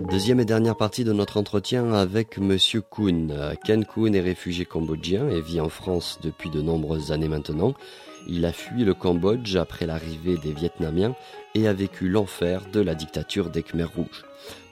Deuxième 0.00 0.40
et 0.40 0.44
dernière 0.44 0.76
partie 0.76 1.04
de 1.04 1.12
notre 1.12 1.38
entretien 1.38 1.92
avec 1.92 2.38
Monsieur 2.38 2.82
Kuhn. 2.82 3.32
Ken 3.64 3.84
Kuhn 3.84 4.14
est 4.14 4.20
réfugié 4.20 4.64
cambodgien 4.64 5.28
et 5.28 5.40
vit 5.40 5.60
en 5.60 5.68
France 5.68 6.18
depuis 6.22 6.50
de 6.50 6.60
nombreuses 6.60 7.12
années 7.12 7.28
maintenant. 7.28 7.74
Il 8.28 8.44
a 8.44 8.52
fui 8.52 8.84
le 8.84 8.92
Cambodge 8.92 9.56
après 9.56 9.86
l'arrivée 9.86 10.36
des 10.36 10.52
Vietnamiens 10.52 11.14
et 11.54 11.66
a 11.66 11.72
vécu 11.72 12.08
l'enfer 12.08 12.62
de 12.72 12.80
la 12.80 12.94
dictature 12.94 13.50
des 13.50 13.62
Khmers 13.62 13.94
rouges. 13.94 14.24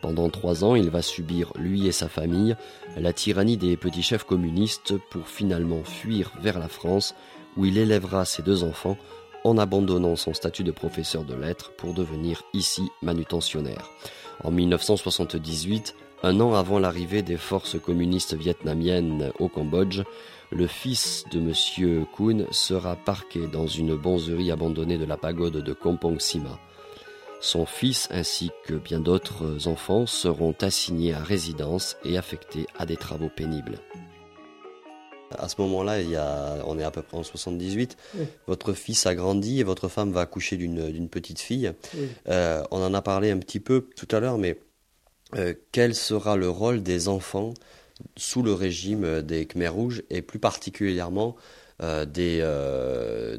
Pendant 0.03 0.29
trois 0.29 0.65
ans, 0.65 0.75
il 0.75 0.91
va 0.91 1.03
subir, 1.03 1.53
lui 1.57 1.87
et 1.87 1.93
sa 1.93 2.09
famille, 2.09 2.57
la 2.97 3.13
tyrannie 3.13 3.57
des 3.57 3.77
petits 3.77 4.03
chefs 4.03 4.25
communistes 4.25 4.95
pour 5.11 5.29
finalement 5.29 5.85
fuir 5.85 6.33
vers 6.41 6.59
la 6.59 6.69
France 6.69 7.15
où 7.57 7.65
il 7.65 7.79
élèvera 7.79 8.25
ses 8.25 8.43
deux 8.43 8.65
enfants 8.65 8.99
en 9.45 9.59
abandonnant 9.59 10.17
son 10.17 10.35
statut 10.35 10.65
de 10.65 10.73
professeur 10.73 11.25
de 11.25 11.35
lettres 11.35 11.73
pour 11.77 11.95
devenir 11.95 12.43
ici 12.55 12.83
manutentionnaire. 13.03 13.91
En 14.43 14.51
1978, 14.51 15.95
un 16.23 16.41
an 16.41 16.55
avant 16.55 16.79
l'arrivée 16.79 17.23
des 17.23 17.37
forces 17.37 17.79
communistes 17.79 18.35
vietnamiennes 18.35 19.31
au 19.39 19.49
Cambodge, 19.49 20.03
le 20.51 20.67
fils 20.67 21.25
de 21.31 21.39
M. 21.39 22.07
Kuhn 22.17 22.47
sera 22.51 22.97
parqué 22.97 23.47
dans 23.47 23.67
une 23.67 23.95
bonzerie 23.95 24.51
abandonnée 24.51 24.99
de 24.99 25.05
la 25.05 25.17
pagode 25.17 25.59
de 25.59 25.73
Kompong 25.73 26.21
Sima. 26.21 26.59
Son 27.41 27.67
fils 27.67 28.09
ainsi 28.11 28.51
que 28.65 28.75
bien 28.75 29.01
d'autres 29.01 29.69
enfants 29.69 30.07
seront 30.07 30.55
assignés 30.63 31.13
à 31.13 31.23
résidence 31.23 31.97
et 32.05 32.17
affectés 32.17 32.67
à 32.79 32.87
des 32.87 32.97
travaux 32.97 33.29
pénibles. 33.29 33.81
À 35.39 35.49
ce 35.49 35.61
moment-là, 35.61 36.01
il 36.01 36.11
y 36.11 36.17
a, 36.17 36.59
on 36.67 36.79
est 36.79 36.85
à 36.85 36.91
peu 36.91 37.03
près 37.03 37.17
en 37.17 37.23
78. 37.23 37.97
Votre 38.47 38.73
fils 38.73 39.07
a 39.07 39.15
grandi 39.15 39.61
et 39.61 39.63
votre 39.63 39.89
femme 39.89 40.13
va 40.13 40.23
accoucher 40.23 40.57
d'une 40.57 41.09
petite 41.09 41.41
fille. 41.41 41.73
Euh, 42.29 42.63
on 42.71 42.83
en 42.83 42.95
a 42.95 43.03
parlé 43.03 43.31
un 43.31 43.39
petit 43.39 43.61
peu 43.61 43.89
tout 43.97 44.09
à 44.11 44.21
l'heure, 44.21 44.39
mais 44.39 44.59
euh, 45.35 45.55
quel 45.73 45.95
sera 45.95 46.37
le 46.37 46.49
rôle 46.49 46.83
des 46.83 47.09
enfants 47.09 47.55
sous 48.17 48.43
le 48.43 48.53
régime 48.53 49.23
des 49.23 49.47
Khmer 49.47 49.69
rouges 49.69 50.03
et 50.11 50.23
plus 50.23 50.39
particulièrement 50.39 51.37
euh, 51.83 52.05
des, 52.05 52.41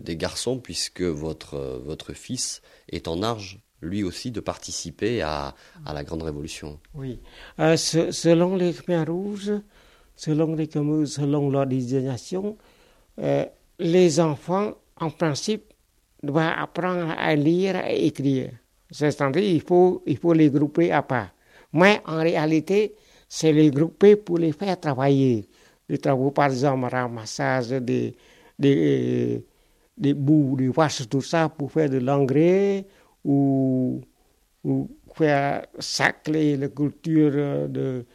des 0.02 0.18
garçons 0.18 0.58
puisque 0.58 1.02
votre, 1.02 1.58
votre 1.86 2.14
fils 2.14 2.62
est 2.92 3.08
en 3.08 3.24
âge 3.24 3.60
lui 3.82 4.04
aussi 4.04 4.32
de 4.32 4.40
participer 4.40 5.22
à, 5.22 5.54
à 5.86 5.94
la 5.94 6.04
grande 6.04 6.24
révolution? 6.24 6.80
Oui, 6.96 7.20
selon 7.58 8.56
les 8.56 8.74
Khmer 8.74 9.04
rouges, 9.08 9.52
selon, 10.16 10.56
les, 10.56 10.70
selon 11.06 11.50
leur 11.50 11.66
désignation, 11.68 12.58
les 13.80 14.20
enfants 14.20 14.74
en 15.00 15.10
principe 15.10 15.74
doivent 16.24 16.54
apprendre 16.58 17.14
à 17.18 17.36
lire 17.36 17.76
et 17.88 18.08
écrire. 18.08 18.52
C'est-à-dire 18.92 19.44
il 19.44 19.62
faut, 19.62 20.04
il 20.06 20.18
faut 20.18 20.34
les 20.34 20.50
grouper 20.50 20.92
à 20.92 21.02
part. 21.02 21.30
Mais 21.74 22.02
en 22.06 22.18
réalité, 22.18 22.96
c'est 23.28 23.52
les 23.52 23.70
grouper 23.72 24.16
pour 24.16 24.38
les 24.38 24.52
faire 24.52 24.80
travailler. 24.80 25.46
Des 25.90 25.98
travaux, 25.98 26.32
par 26.32 26.46
exemple, 26.48 26.88
ramassage 26.90 27.70
des, 27.70 28.16
des, 28.58 29.44
des 29.98 30.14
bouts, 30.14 30.56
des 30.58 30.70
vaches, 30.70 31.08
tout 31.10 31.22
ça, 31.22 31.50
pour 31.50 31.72
faire 31.72 31.90
de 31.90 31.98
l'engrais 31.98 32.86
ou, 33.24 34.02
ou 34.64 34.90
faire 35.14 35.66
sacler 35.80 36.58
la 36.58 36.70
culture 36.70 37.68
de, 37.68 38.06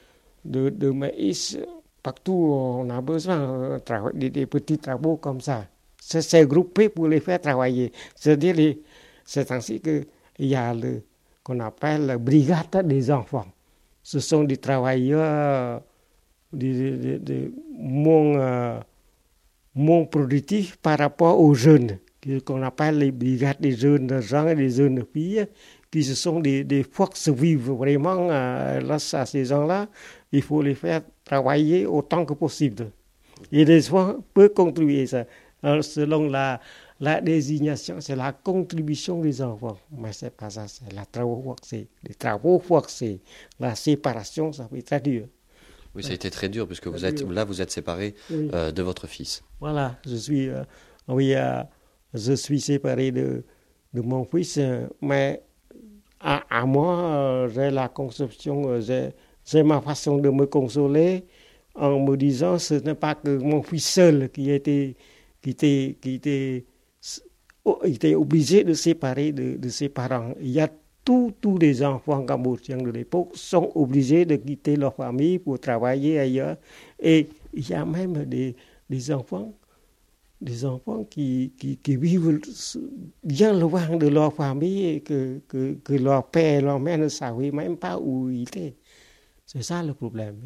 de, 0.45 0.71
de 0.71 0.91
maïs. 0.91 1.59
Partout, 2.03 2.33
on 2.33 2.89
a 2.91 3.01
besoin 3.01 3.79
de 4.15 4.29
des, 4.29 4.47
petits 4.47 4.79
travaux 4.79 5.17
comme 5.17 5.41
ça. 5.41 5.67
C'est 5.99 6.47
groupé 6.47 6.89
pour 6.89 7.09
les 7.09 7.21
faire 7.21 7.41
travailler. 7.41 7.93
C'est-à-dire, 8.15 8.77
c'est 9.25 9.51
ainsi 9.51 9.81
qu'il 9.81 10.07
y 10.39 10.55
a 10.55 10.75
le 10.75 11.03
qu'on 11.43 11.61
appelle 11.61 12.07
la 12.07 12.19
brigade 12.19 12.87
des 12.87 13.11
enfants 13.11 13.47
ce 14.03 14.19
sont 14.19 14.45
des 14.45 14.57
travailleurs 14.57 15.83
de, 16.53 17.19
de, 17.19 17.53
mon, 17.79 18.37
euh, 18.39 18.81
mon 19.75 20.05
productif 20.07 20.77
par 20.77 20.99
rapport 20.99 21.41
aux 21.41 21.55
jeunes, 21.55 21.99
qu'on 22.45 22.63
appelle 22.63 22.99
les 22.99 23.13
brigades 23.13 23.61
des 23.61 23.73
jeunes 23.73 24.21
gens 24.21 24.49
et 24.49 24.55
des 24.55 24.71
jeunes 24.71 25.05
filles, 25.13 25.47
qui 25.91 26.03
sont 26.05 26.41
des, 26.41 26.87
forces 26.91 27.29
vives. 27.29 27.71
Vraiment, 27.71 28.29
euh, 28.31 28.81
là, 28.81 28.95
à 28.95 29.27
ces 29.27 29.45
gens-là, 29.45 29.89
il 30.33 30.43
faut 30.43 30.63
les 30.63 30.75
faire 30.75 31.03
travailler 31.25 31.87
autant 31.87 32.25
que 32.25 32.35
possible. 32.35 32.91
Et 33.51 33.65
les 33.65 33.89
enfants 33.91 34.17
peuvent 34.35 34.53
contribuer 34.53 35.07
ça. 35.07 35.25
Alors, 35.63 35.85
selon 35.85 36.29
la, 36.29 36.61
la 37.01 37.21
désignation, 37.21 38.01
c'est 38.01 38.17
la 38.17 38.33
contribution 38.33 39.21
des 39.21 39.43
enfants. 39.43 39.79
Mais 39.91 40.13
c'est 40.13 40.35
pas 40.35 40.51
ça, 40.51 40.69
c'est 40.69 40.93
la 40.93 41.05
travaux 41.05 41.43
forcés. 41.43 41.89
Les 42.07 42.15
travaux 42.15 42.59
forcés. 42.59 43.21
La 43.59 43.75
séparation, 43.75 44.53
ça 44.53 44.69
fait 44.69 44.83
très 44.83 45.01
dur. 45.01 45.27
Oui, 45.95 46.05
ça 46.05 46.11
a 46.11 46.15
été 46.15 46.31
très 46.31 46.49
dur, 46.49 46.67
puisque 46.67 46.87
vous 46.87 47.05
êtes, 47.05 47.23
là, 47.23 47.45
vous 47.45 47.61
êtes 47.61 47.73
séparé 47.73 48.15
euh, 48.31 48.71
de 48.71 48.83
votre 48.83 49.07
fils. 49.07 49.43
Voilà, 49.59 49.99
je 50.07 50.15
suis, 50.15 50.49
euh, 50.49 50.63
oui, 51.09 51.35
euh, 51.35 51.63
je 52.15 52.35
suis 52.35 52.61
séparé 52.61 53.11
de, 53.11 53.45
de 53.93 54.01
mon 54.01 54.25
fils, 54.25 54.61
mais 55.03 55.43
à, 56.21 56.43
à 56.49 56.65
moi, 56.65 57.49
j'ai 57.53 57.71
la 57.71 57.89
conception, 57.89 58.81
j'ai 58.81 59.11
ma 59.63 59.81
façon 59.81 60.19
de 60.19 60.31
me 60.31 60.47
consoler 60.47 61.25
en 61.75 62.01
me 62.01 62.17
disant 62.17 62.59
ce 62.59 62.75
n'est 62.75 62.95
pas 62.95 63.15
que 63.15 63.37
mon 63.39 63.63
fils 63.63 63.87
seul 63.87 64.31
qui 64.31 64.51
était, 64.51 64.97
qui 65.43 65.51
était, 65.51 65.97
qui 66.01 66.15
était 66.15 66.65
Oh, 67.65 67.79
obligé 68.17 68.65
de 68.65 68.73
séparer 68.73 69.33
de, 69.33 69.57
de, 69.59 69.69
ses 69.69 69.91
parents. 69.91 70.33
Il 70.41 70.51
y 70.51 70.61
a 70.61 70.69
tous, 71.05 71.33
tous 71.43 71.59
les 71.59 71.83
enfants 71.83 72.25
cambodgiens 72.25 72.79
de 72.79 72.91
l'époque 72.91 73.33
sont 73.35 73.71
obligés 73.75 74.25
de 74.25 74.37
quitter 74.37 74.77
leur 74.77 74.95
famille 74.95 75.39
pour 75.39 75.61
travailler 75.61 76.19
ailleurs. 76.19 76.57
Et 76.99 77.29
il 77.53 77.69
y 77.69 77.75
a 77.75 77.85
même 77.85 78.25
des, 78.25 78.57
des 78.89 79.13
enfants, 79.13 79.53
des 80.41 80.65
enfants 80.65 81.05
qui, 81.05 81.53
qui, 81.59 81.77
qui, 81.77 81.97
vivent 81.97 82.41
bien 83.25 83.53
loin 83.53 83.97
de 83.99 84.07
leur 84.09 84.33
famille 84.33 84.87
et 84.87 85.01
que, 85.01 85.41
que, 85.47 85.75
que 85.85 85.93
leur 85.93 86.27
père 86.29 86.61
et 86.61 86.63
leur 86.63 86.81
mère 86.81 86.97
ne 86.99 87.09
savaient 87.09 87.51
même 87.51 87.77
pas 87.77 87.99
où 87.99 88.31
ils 88.31 88.43
étaient. 88.43 88.75
C'est 89.53 89.65
ça 89.65 89.83
le 89.83 89.95
problème. 89.95 90.37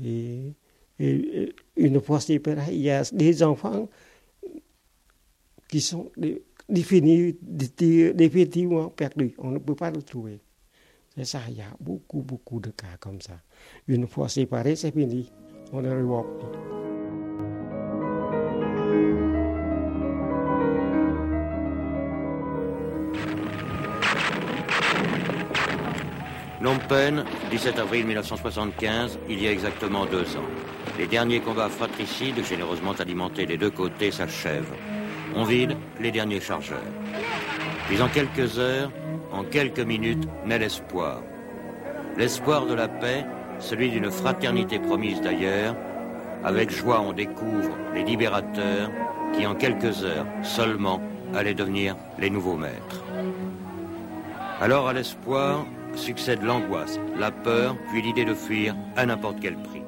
Une 0.99 2.01
fois 2.01 2.21
séparés, 2.21 2.73
il 2.75 2.81
y 2.81 2.89
a 2.91 3.03
des 3.13 3.43
enfants 3.43 3.87
qui 5.69 5.83
sont 5.83 6.11
des, 6.17 6.43
définitivement 8.15 8.89
perdu. 8.89 9.35
On 9.37 9.51
ne 9.51 9.59
peut 9.59 9.75
pas 9.75 9.91
le 9.91 10.03
trouver. 10.03 10.41
C'est 11.15 11.27
ça, 11.27 11.41
il 11.51 11.57
y 11.57 11.61
a 11.61 11.77
beaucoup, 11.81 12.23
beaucoup 12.23 12.61
de 12.61 12.71
cas 12.71 12.97
comme 12.99 13.21
ça. 13.21 13.39
Une 13.89 14.07
fois 14.07 14.31
séparé, 14.31 14.75
c'est 14.75 14.91
fini. 14.93 15.31
On 15.71 15.83
ne 15.83 15.91
revoit. 15.91 16.94
Phnom 26.65 26.79
Penh, 26.89 27.25
17 27.51 27.79
avril 27.79 28.07
1975, 28.07 29.19
il 29.29 29.43
y 29.43 29.47
a 29.47 29.53
exactement 29.53 30.07
deux 30.07 30.25
ans. 30.39 30.49
Les 30.99 31.07
derniers 31.07 31.41
combats 31.41 31.69
fratricides, 31.69 32.43
généreusement 32.43 32.93
alimentés 32.93 33.45
des 33.45 33.59
deux 33.59 33.71
côtés, 33.71 34.11
s'achèvent. 34.11 34.73
On 35.35 35.45
vide 35.45 35.77
les 36.01 36.11
derniers 36.11 36.41
chargeurs. 36.41 36.79
Puis 37.87 38.01
en 38.01 38.09
quelques 38.09 38.59
heures, 38.59 38.91
en 39.31 39.45
quelques 39.45 39.81
minutes, 39.81 40.27
naît 40.47 40.59
l'espoir. 40.59 41.21
L'espoir 42.17 42.65
de 42.65 42.73
la 42.73 42.89
paix, 42.89 43.27
celui 43.59 43.91
d'une 43.91 44.11
fraternité 44.11 44.79
promise 44.79 45.21
d'ailleurs. 45.21 45.77
Avec 46.45 46.71
joie, 46.71 47.03
on 47.03 47.13
découvre 47.13 47.77
les 47.95 48.05
libérateurs 48.05 48.91
qui, 49.35 49.47
en 49.47 49.55
quelques 49.55 50.03
heures 50.03 50.27
seulement, 50.43 51.03
allaient 51.35 51.53
devenir 51.53 51.95
les 52.19 52.31
nouveaux 52.31 52.57
maîtres. 52.57 53.05
Alors 54.63 54.89
à 54.89 54.95
l'espoir 54.95 55.67
succède 55.97 56.43
l'angoisse, 56.43 56.99
la 57.19 57.31
peur, 57.31 57.76
puis 57.91 58.02
l'idée 58.02 58.25
de 58.25 58.35
fuir 58.35 58.75
à 58.96 59.06
n'importe 59.06 59.38
quel 59.41 59.56
prix. 59.56 59.82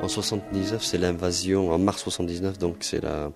En 0.00 0.08
79, 0.08 0.84
c'est 0.84 0.98
l'invasion, 0.98 1.72
en 1.72 1.78
mars 1.78 2.02
79, 2.02 2.58
donc 2.58 2.76
c'est 2.80 3.02
la, 3.02 3.32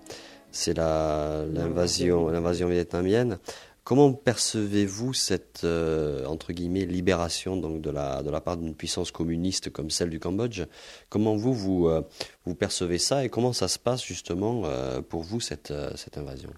c'est 0.51 0.77
la, 0.77 1.43
l'invasion, 1.51 2.29
l'invasion 2.29 2.67
vietnamienne. 2.67 3.39
Comment 3.83 4.13
percevez-vous 4.13 5.13
cette 5.13 5.61
euh, 5.63 6.23
entre 6.27 6.53
guillemets 6.53 6.85
libération 6.85 7.57
donc 7.57 7.81
de 7.81 7.89
la 7.89 8.21
de 8.21 8.29
la 8.29 8.39
part 8.39 8.57
d'une 8.57 8.75
puissance 8.75 9.09
communiste 9.09 9.71
comme 9.71 9.89
celle 9.89 10.11
du 10.11 10.19
Cambodge? 10.19 10.61
Comment 11.09 11.35
vous 11.35 11.53
vous 11.53 11.87
euh, 11.87 12.03
vous 12.45 12.53
percevez 12.53 12.99
ça 12.99 13.25
et 13.25 13.29
comment 13.29 13.53
ça 13.53 13.67
se 13.67 13.79
passe 13.79 14.05
justement 14.05 14.61
euh, 14.65 15.01
pour 15.01 15.23
vous 15.23 15.39
cette 15.39 15.73
cette 15.95 16.19
invasion? 16.19 16.51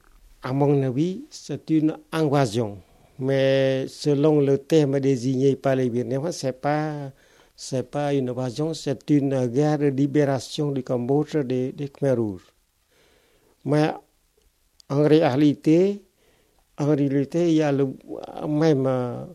À 0.44 0.54
mon 0.54 0.84
avis, 0.84 1.26
c'est 1.32 1.70
une 1.72 1.98
invasion, 2.12 2.78
mais 3.18 3.88
selon 3.88 4.40
le 4.42 4.58
terme 4.60 5.00
désigné 5.00 5.56
par 5.56 5.76
les 5.76 5.90
Vietnamiens, 5.90 6.32
c'est 6.32 6.54
pas 6.62 7.12
c'est 7.56 7.90
pas 7.90 8.14
une 8.14 8.30
invasion, 8.30 8.74
c'est 8.76 9.10
une 9.10 9.48
guerre 9.48 9.80
de 9.80 9.88
libération 9.88 10.72
du 10.72 10.84
Cambodge 10.84 11.36
des, 11.38 11.72
des 11.72 11.90
Khmer 11.90 12.14
rouges. 12.14 12.54
Mais 13.66 13.92
en 14.90 15.04
réalité, 15.04 16.04
En 16.80 16.88
réalité, 16.96 17.50
il 17.52 17.56
y 17.58 17.64
a 17.64 17.72
le 17.72 17.88
même 18.48 18.86
euh, 18.88 19.26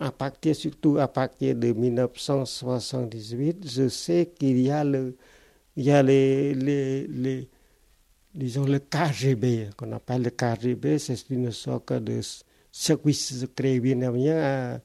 à 0.00 0.12
partir, 0.12 0.56
surtout 0.56 0.98
à 0.98 1.08
partir 1.08 1.54
de 1.56 1.72
1978, 1.72 3.68
je 3.70 3.88
sais 3.88 4.32
qu'il 4.38 4.60
y 4.60 4.70
a 4.70 4.84
le, 4.84 5.16
il 5.76 5.84
y 5.86 5.92
a 5.92 6.02
les, 6.02 6.54
les, 6.54 7.06
les 7.08 7.50
disons 8.34 8.64
le 8.64 8.78
KGB, 8.78 9.70
qu'on 9.76 9.92
appelle 9.92 10.22
le 10.22 10.30
KGB, 10.30 10.98
c'est 10.98 11.28
une 11.30 11.50
sorte 11.50 11.92
de 11.92 12.20
service 12.70 13.40
secret 13.40 13.78
vietnamien 13.78 14.80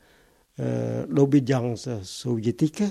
euh, 0.60 1.06
l'obédience 1.10 1.88
soviétique. 2.04 2.84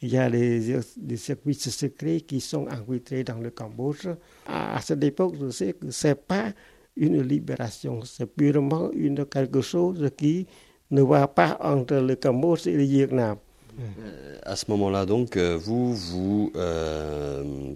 Il 0.00 0.08
y 0.12 0.18
a 0.18 0.28
les, 0.28 0.80
des 0.96 1.16
services 1.16 1.70
secrets 1.70 2.20
qui 2.22 2.40
sont 2.40 2.66
infiltrés 2.68 3.22
dans 3.22 3.38
le 3.38 3.50
Cambodge. 3.50 4.08
À, 4.46 4.80
cette 4.82 5.04
époque, 5.04 5.36
je 5.40 5.50
sais 5.50 5.74
que 5.74 5.90
ce 5.90 6.08
n'est 6.08 6.14
pas 6.16 6.52
une 6.96 7.22
libération, 7.22 8.00
c'est 8.04 8.26
purement 8.26 8.90
une, 8.92 9.24
quelque 9.26 9.60
chose 9.60 10.10
qui 10.16 10.46
ne 10.90 11.02
va 11.02 11.28
pas 11.28 11.56
entre 11.60 11.94
le 11.96 12.16
Cambodge 12.16 12.66
et 12.66 12.72
le 12.76 12.82
Vietnam. 12.82 13.38
Euh, 13.80 14.38
à 14.42 14.56
ce 14.56 14.70
moment-là, 14.70 15.06
donc, 15.06 15.36
euh, 15.36 15.56
vous, 15.56 15.94
vous, 15.94 16.52
euh, 16.56 17.74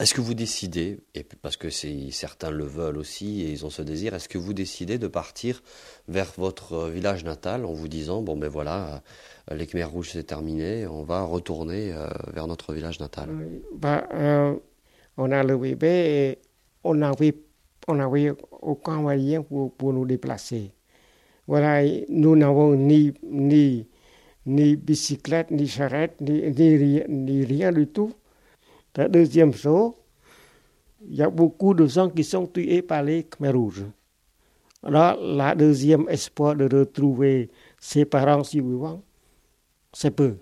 est-ce 0.00 0.14
que 0.14 0.20
vous 0.20 0.34
décidez, 0.34 0.98
et 1.14 1.24
parce 1.24 1.56
que 1.56 1.70
certains 1.70 2.50
le 2.50 2.64
veulent 2.64 2.98
aussi 2.98 3.42
et 3.42 3.50
ils 3.50 3.64
ont 3.64 3.70
ce 3.70 3.82
désir, 3.82 4.14
est-ce 4.14 4.28
que 4.28 4.38
vous 4.38 4.52
décidez 4.52 4.98
de 4.98 5.06
partir 5.08 5.62
vers 6.08 6.32
votre 6.36 6.88
village 6.88 7.24
natal 7.24 7.64
en 7.64 7.72
vous 7.72 7.88
disant 7.88 8.22
bon 8.22 8.36
ben 8.36 8.48
voilà, 8.48 9.02
les 9.50 9.66
Khmer 9.66 9.84
rouges 9.84 10.10
c'est 10.12 10.24
terminé, 10.24 10.86
on 10.86 11.02
va 11.02 11.22
retourner 11.22 11.94
vers 12.34 12.46
notre 12.46 12.74
village 12.74 13.00
natal? 13.00 13.30
Bah, 13.74 14.06
on 15.16 15.32
a 15.32 15.42
le 15.42 15.56
bébé 15.56 15.88
et 15.88 16.38
on 16.84 16.94
n'avait 16.94 17.34
on 17.88 17.98
avait 18.00 18.32
aucun 18.50 18.96
moyen 18.96 19.42
pour, 19.42 19.72
pour 19.72 19.92
nous 19.92 20.04
déplacer. 20.04 20.72
Voilà, 21.46 21.88
nous 22.08 22.34
n'avons 22.34 22.74
ni, 22.74 23.14
ni, 23.22 23.86
ni 24.44 24.76
bicyclette, 24.76 25.52
ni 25.52 25.68
charrette, 25.68 26.20
ni, 26.20 26.42
ni, 27.08 27.44
rien 27.44 27.72
du 27.72 27.86
tout. 27.86 28.12
La 28.96 29.08
deuxième 29.08 29.52
chose, 29.52 29.92
il 31.06 31.16
y 31.16 31.22
a 31.22 31.28
beaucoup 31.28 31.74
de 31.74 31.86
gens 31.86 32.08
qui 32.08 32.24
sont 32.24 32.46
tués 32.46 32.82
par 32.82 33.02
les 33.02 33.24
Khmer 33.24 33.50
rouges. 33.50 33.84
Alors, 34.82 35.16
la 35.20 35.54
deuxième 35.54 36.08
espoir 36.08 36.54
de 36.56 36.64
retrouver 36.64 37.50
ses 37.78 38.04
parents 38.04 38.44
survivants, 38.44 39.02
c'est 39.92 40.10
peu. 40.10 40.36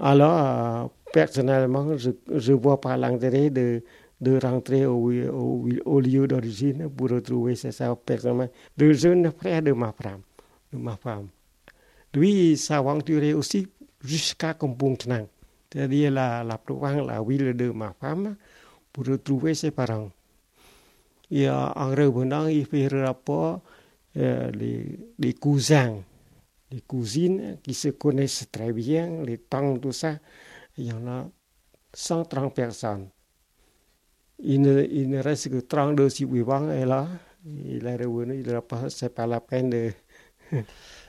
Alors, 0.00 0.90
personnellement, 1.12 1.96
je 1.96 2.10
ne 2.52 2.56
vois 2.56 2.80
pas 2.80 2.96
l'intérêt 2.96 3.50
de, 3.50 3.82
rentrer 4.42 4.86
au, 4.86 5.10
lieu 5.10 6.26
d'origine 6.26 6.88
pour 6.88 7.10
retrouver 7.10 7.54
ses 7.54 7.72
personnellement 7.72 8.48
le 8.76 8.92
jeune 8.92 9.30
frère 9.32 9.62
de 9.62 9.72
ma 9.72 9.92
femme. 9.92 10.22
De 10.72 10.78
ma 10.78 10.96
femme. 10.96 11.28
Lui, 12.14 12.56
s'aventurait 12.56 13.32
aussi 13.32 13.68
jusqu'à 14.02 14.54
Tenang, 14.96 15.26
c'est-à-dire 15.72 16.10
la, 16.10 16.44
la 16.44 16.58
province, 16.58 17.06
la 17.06 17.22
ville 17.22 17.54
de 17.54 17.70
ma 17.70 17.92
femme, 17.92 18.36
pour 18.92 19.06
retrouver 19.06 19.54
ses 19.54 19.70
parents. 19.70 20.10
Et 21.30 21.48
en 21.48 21.90
revenant, 21.90 22.46
il 22.46 22.64
fait 22.64 22.88
rapport 22.88 23.60
euh, 24.16 24.50
les, 24.50 25.34
cousins, 25.34 26.02
les 26.70 26.80
cousines 26.80 27.58
qui 27.62 27.74
se 27.74 27.88
connaissent 27.88 28.46
très 28.50 28.72
bien, 28.72 29.22
les 29.22 29.38
tantes, 29.38 29.82
tout 29.82 29.92
ça. 29.92 30.18
Il 30.78 30.86
y 30.86 30.92
en 30.92 31.06
a 31.06 31.28
130 31.92 32.54
personnes. 32.54 33.08
Il 34.40 34.62
ne, 34.62 35.18
reste 35.20 35.50
que 35.50 35.60
32 35.60 36.08
survivants 36.08 36.70
et 36.70 36.84
là, 36.84 37.08
il 37.44 37.86
est 37.86 37.96
revenu, 37.96 38.40
il 38.40 38.60
pas, 38.62 38.88
c'est 38.88 39.14
pas 39.14 39.26
la 39.26 39.40
peine 39.40 39.70
de... 39.70 39.92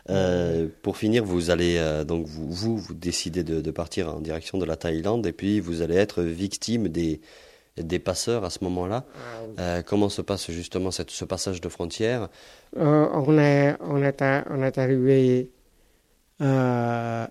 Euh, 0.09 0.67
pour 0.81 0.97
finir, 0.97 1.23
vous 1.23 1.49
allez 1.49 1.77
euh, 1.77 2.03
donc 2.03 2.25
vous, 2.25 2.49
vous, 2.51 2.77
vous 2.77 2.93
décidez 2.93 3.43
de, 3.43 3.61
de, 3.61 3.71
partir 3.71 4.15
en 4.15 4.19
direction 4.19 4.57
de 4.57 4.65
la 4.65 4.75
Thaïlande 4.75 5.25
et 5.27 5.33
puis 5.33 5.59
vous 5.59 5.81
allez 5.81 5.95
être 5.95 6.23
victime 6.23 6.87
des, 6.87 7.21
des 7.77 7.99
passeurs 7.99 8.43
à 8.45 8.49
ce 8.49 8.63
moment-là. 8.63 9.05
Ah, 9.13 9.17
oui. 9.47 9.55
euh, 9.59 9.81
comment 9.83 10.09
se 10.09 10.21
passe 10.21 10.49
justement 10.51 10.91
cette, 10.91 11.11
ce 11.11 11.25
passage 11.25 11.61
de 11.61 11.69
frontière? 11.69 12.29
On, 12.75 13.37
est, 13.37 13.75
on, 13.81 14.01
est 14.03 14.21
à, 14.21 14.45
on 14.49 14.63
est 14.63 14.77
arrivé 14.77 15.51
à 16.39 17.29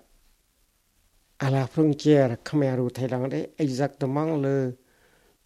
la 1.49 1.67
frontière 1.67 2.37
khmer-thaïlandais 2.43 3.51
exactement 3.57 4.37
le 4.37 4.75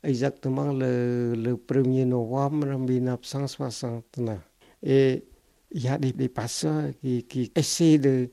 exactement 0.04 0.74
le, 0.74 1.34
le 1.36 1.56
1er 1.56 2.06
novembre 2.06 2.68
1969. 2.78 4.38
Et 4.84 5.24
il 5.74 5.84
y 5.84 5.88
a 5.88 5.98
des, 5.98 6.12
des 6.14 6.30
passeurs 6.30 6.92
qui, 7.02 7.24
qui 7.24 7.52
essaient 7.56 7.98
de, 7.98 8.30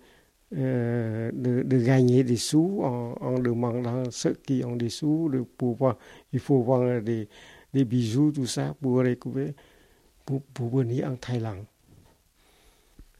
euh, 0.56 1.30
de, 1.32 1.62
de, 1.62 1.78
gagner 1.78 2.24
des 2.24 2.36
sous 2.36 2.80
en, 2.82 3.14
en, 3.20 3.38
demandant 3.38 4.10
ceux 4.10 4.34
qui 4.34 4.64
ont 4.64 4.76
des 4.76 4.88
sous 4.90 5.28
de 5.30 5.40
pouvoir, 5.42 5.96
il 6.32 6.40
faut 6.40 6.60
vendre 6.62 7.00
des, 7.00 7.28
des 7.72 7.84
bijoux, 7.84 8.32
tout 8.32 8.46
ça, 8.46 8.74
pour 8.80 8.98
récupérer, 8.98 9.54
pour, 10.24 10.42
venir 10.70 11.08
en 11.08 11.16
Thaïlande. 11.16 11.64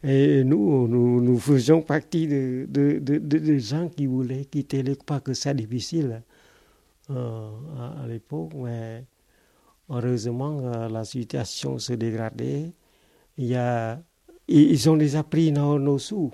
Et 0.03 0.45
nous, 0.45 0.89
nous, 0.89 1.21
nous 1.21 1.39
faisons 1.39 1.83
partie 1.83 2.27
de, 2.27 3.59
gens 3.59 3.89
qui 3.89 4.07
voulaient 4.07 4.47
quitter 4.47 4.83
le 4.83 4.95
pas 4.95 5.21
que 5.21 5.35
c'est 5.35 5.55
difficile 5.55 6.23
euh, 7.11 7.51
à, 8.03 8.07
l'époque, 8.07 8.53
mais 8.55 9.05
heureusement 9.89 10.59
euh, 10.61 10.89
la 10.89 11.05
situation 11.05 11.79
s'est 11.79 11.97
dégradée. 11.97 12.73
Il 13.37 13.47
y 13.47 13.55
a, 13.57 14.03
ils 14.51 14.91
ont 14.91 14.97
déjà 14.97 15.23
pris 15.23 15.53
nos, 15.53 15.99
sous, 15.99 16.31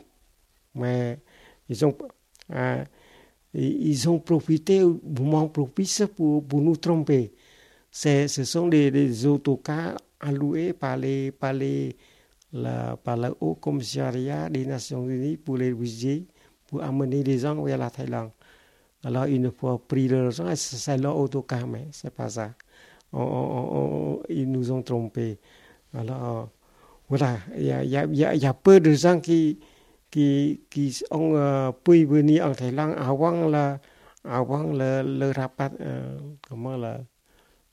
mais 0.74 1.18
ils 1.68 1.84
ont, 1.84 1.96
euh, 2.52 2.84
ils 3.54 4.08
ont 4.08 4.18
profité 4.18 4.82
au 4.82 5.00
moment 5.04 5.48
propice 5.48 6.02
pour, 6.16 6.42
nous 6.54 6.76
tromper. 6.76 7.32
Ce 7.90 8.26
sont 8.26 8.68
des, 8.68 9.26
autocars 9.26 9.96
alloués 10.20 10.72
par 10.72 10.96
les, 10.96 11.32
les, 11.54 11.96
la, 12.52 12.96
par 12.96 13.16
le 13.16 13.34
Haut 13.40 13.54
Commissariat 13.54 14.48
des 14.48 14.66
Nations 14.66 15.08
Unies 15.08 15.36
pour 15.36 15.56
les 15.56 15.70
réfugiés 15.70 16.26
pour 16.66 16.82
amener 16.82 17.22
les 17.22 17.38
gens 17.38 17.62
vers 17.62 17.78
la 17.78 17.90
Thaïlande. 17.90 18.30
Alors, 19.04 19.24
une 19.24 19.52
fois 19.52 19.78
pris 19.86 20.08
l'argent, 20.08 20.52
c'est 20.56 20.96
leur 20.98 21.16
autocar, 21.16 21.66
mais 21.66 21.86
c'est 21.92 22.10
pas 22.10 22.28
ça. 22.28 22.54
Ils 23.12 24.50
nous 24.50 24.72
ont 24.72 24.82
trompés. 24.82 25.38
Alors, 25.94 26.50
voilà, 27.08 27.39
il 27.56 27.65
y 27.67 27.72
a, 27.72 27.84
y, 27.84 27.96
a, 28.25 28.34
y 28.34 28.46
a, 28.46 28.55
peu 28.55 28.81
de 28.81 28.93
gens 28.93 29.20
qui, 29.20 29.60
qui, 30.10 30.63
qui 30.70 31.03
ont 31.10 31.36
euh, 31.36 31.70
pu 31.72 32.05
venir 32.05 32.46
en 32.46 32.53
Thaïlande 32.53 32.94
avant, 32.98 33.48
la, 33.48 33.81
avant 34.25 34.65
le, 34.72 35.03
le, 35.03 35.31
rapat, 35.31 35.70
euh, 35.81 36.19
comment 36.48 36.77
la, 36.77 37.01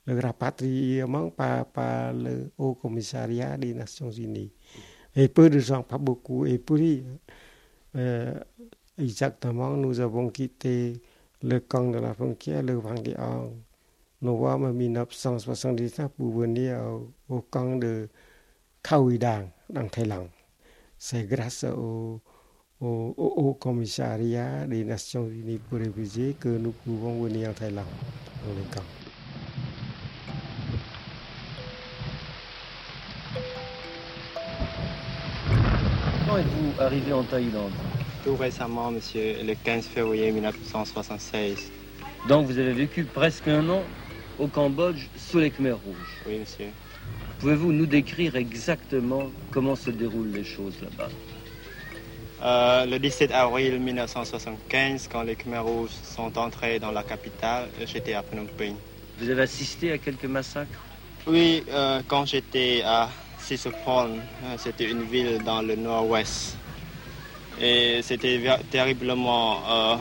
le 0.06 0.20
rapatriement 0.20 1.30
par, 1.30 1.66
par 1.66 2.12
le 2.12 2.50
Haut 2.58 2.74
Commissariat 2.74 3.56
des 3.56 3.74
Nations 3.74 4.10
Unies. 4.10 4.52
Et 5.16 5.28
peu 5.28 5.50
de 5.50 5.58
gens, 5.58 5.82
pas 5.82 5.98
beaucoup. 5.98 6.46
Et 6.46 6.58
puis, 6.58 7.04
euh, 7.96 8.34
exactement, 8.98 9.70
nous 9.70 10.00
avons 10.00 10.28
quitté 10.28 11.00
le 11.42 11.60
camp 11.60 11.90
de 11.90 11.98
la 11.98 12.14
frontière, 12.14 12.62
le 12.62 12.74
vendait 12.74 13.18
en 13.18 13.52
novembre 14.22 14.70
1979 14.72 16.08
pour 16.16 16.32
venir 16.38 16.78
au, 16.78 17.12
au 17.36 17.40
camp 17.42 17.76
de 17.76 18.08
Thaïlande. 18.84 20.28
C'est 20.98 21.24
grâce 21.24 21.64
au, 21.64 22.20
au, 22.80 23.14
au, 23.16 23.54
commissariat 23.54 24.66
des 24.66 24.84
Nations 24.84 25.26
Unies 25.26 25.58
pour 25.58 25.78
les 25.78 25.86
réfugiés 25.86 26.36
que 26.38 26.50
nous 26.50 26.72
pouvons 26.84 27.22
venir 27.22 27.48
en 27.48 27.52
Thaïlande, 27.54 27.86
dans 28.46 28.52
le 28.52 28.62
camp. 28.74 28.84
Quand 36.28 36.36
êtes-vous 36.36 36.82
arrivé 36.82 37.12
en 37.14 37.24
Thaïlande? 37.24 37.72
Tout 38.22 38.36
récemment, 38.36 38.90
monsieur, 38.90 39.42
le 39.42 39.54
15 39.54 39.86
février 39.86 40.30
1976. 40.30 41.70
Donc 42.28 42.46
vous 42.46 42.58
avez 42.58 42.74
vécu 42.74 43.04
presque 43.04 43.48
un 43.48 43.66
an 43.70 43.82
au 44.38 44.46
Cambodge 44.46 45.08
sous 45.16 45.38
les 45.38 45.50
Khmer 45.50 45.72
rouges 45.72 46.22
Oui, 46.26 46.38
monsieur. 46.38 46.66
Pouvez-vous 47.40 47.72
nous 47.72 47.86
décrire 47.86 48.36
exactement 48.36 49.30
comment 49.50 49.76
se 49.76 49.90
déroulent 49.90 50.32
les 50.32 50.44
choses 50.44 50.74
là-bas 50.80 51.10
euh, 52.42 52.86
Le 52.86 52.98
17 52.98 53.32
avril 53.32 53.78
1975, 53.80 55.08
quand 55.12 55.22
les 55.22 55.34
Khmer 55.34 55.58
rouges 55.58 55.90
sont 56.02 56.36
entrés 56.38 56.78
dans 56.78 56.92
la 56.92 57.02
capitale, 57.02 57.68
j'étais 57.86 58.14
à 58.14 58.22
Phnom 58.22 58.46
Penh. 58.56 58.76
Vous 59.18 59.28
avez 59.28 59.42
assisté 59.42 59.92
à 59.92 59.98
quelques 59.98 60.24
massacres 60.24 60.80
Oui, 61.26 61.64
euh, 61.70 62.00
quand 62.08 62.24
j'étais 62.26 62.82
à 62.84 63.08
Sisophon, 63.38 64.18
c'était 64.56 64.90
une 64.90 65.02
ville 65.02 65.42
dans 65.44 65.60
le 65.60 65.76
nord-ouest. 65.76 66.56
Et 67.60 68.00
c'était 68.02 68.40
terriblement, 68.70 69.58
euh, 69.68 69.96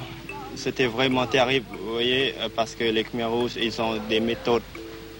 c'était 0.55 0.87
vraiment 0.87 1.27
terrible, 1.27 1.65
vous 1.77 1.93
voyez, 1.93 2.33
parce 2.55 2.73
que 2.73 2.85
les 2.85 3.03
Khmer 3.03 3.25
rouges, 3.25 3.57
ils 3.57 3.81
ont 3.81 3.97
des 4.07 4.19
méthodes 4.19 4.63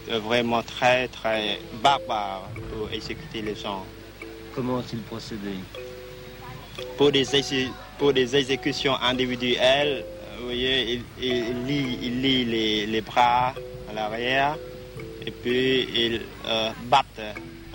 vraiment 0.08 0.62
très, 0.62 1.08
très 1.08 1.58
barbare 1.82 2.48
pour 2.72 2.90
exécuter 2.92 3.42
les 3.42 3.54
gens. 3.54 3.84
Comment 4.54 4.78
a-t-il 4.78 5.00
procédé? 5.02 5.54
Pour 6.96 7.10
des, 7.12 7.24
pour 7.98 8.12
des 8.12 8.36
exécutions 8.36 8.94
individuelles, 9.00 10.04
vous 10.38 10.44
voyez, 10.46 11.00
il, 11.20 11.66
lie, 11.66 11.98
il 12.02 12.22
lie 12.22 12.44
les, 12.44 12.86
les, 12.86 13.00
bras 13.00 13.54
à 13.88 13.92
l'arrière 13.94 14.56
et 15.24 15.30
puis 15.30 15.88
il 15.94 16.20
euh, 16.46 16.70
bat 16.84 17.04